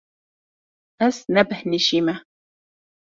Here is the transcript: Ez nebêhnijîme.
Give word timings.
Ez 1.07 1.17
nebêhnijîme. 1.33 2.15